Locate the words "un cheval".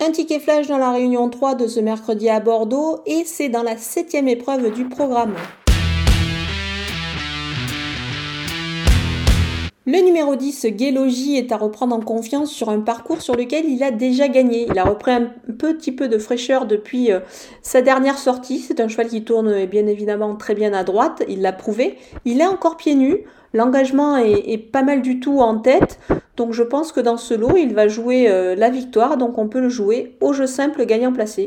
18.80-19.08